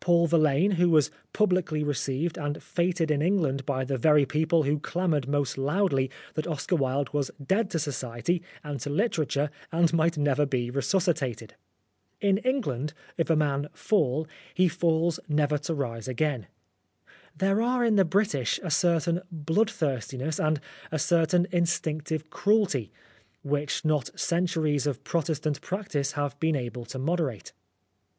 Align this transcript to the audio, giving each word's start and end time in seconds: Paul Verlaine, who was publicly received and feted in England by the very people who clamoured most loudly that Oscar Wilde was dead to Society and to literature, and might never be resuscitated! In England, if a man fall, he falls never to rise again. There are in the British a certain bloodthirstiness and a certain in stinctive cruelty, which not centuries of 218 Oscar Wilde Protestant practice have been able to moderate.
Paul 0.00 0.26
Verlaine, 0.28 0.70
who 0.76 0.88
was 0.88 1.10
publicly 1.34 1.84
received 1.84 2.38
and 2.38 2.62
feted 2.62 3.10
in 3.10 3.20
England 3.20 3.66
by 3.66 3.84
the 3.84 3.98
very 3.98 4.24
people 4.24 4.62
who 4.62 4.78
clamoured 4.78 5.28
most 5.28 5.58
loudly 5.58 6.10
that 6.36 6.46
Oscar 6.46 6.74
Wilde 6.74 7.12
was 7.12 7.30
dead 7.46 7.68
to 7.68 7.78
Society 7.78 8.42
and 8.62 8.80
to 8.80 8.88
literature, 8.88 9.50
and 9.70 9.92
might 9.92 10.16
never 10.16 10.46
be 10.46 10.70
resuscitated! 10.70 11.54
In 12.22 12.38
England, 12.38 12.94
if 13.18 13.28
a 13.28 13.36
man 13.36 13.68
fall, 13.74 14.26
he 14.54 14.68
falls 14.68 15.20
never 15.28 15.58
to 15.58 15.74
rise 15.74 16.08
again. 16.08 16.46
There 17.36 17.60
are 17.60 17.84
in 17.84 17.96
the 17.96 18.06
British 18.06 18.58
a 18.62 18.70
certain 18.70 19.20
bloodthirstiness 19.30 20.40
and 20.40 20.60
a 20.92 20.98
certain 20.98 21.46
in 21.52 21.64
stinctive 21.64 22.30
cruelty, 22.30 22.90
which 23.42 23.84
not 23.84 24.18
centuries 24.18 24.86
of 24.86 25.04
218 25.04 25.04
Oscar 25.04 25.16
Wilde 25.16 25.24
Protestant 25.24 25.60
practice 25.60 26.12
have 26.12 26.40
been 26.40 26.56
able 26.56 26.86
to 26.86 26.98
moderate. 26.98 27.52